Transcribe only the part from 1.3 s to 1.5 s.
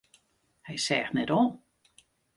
om.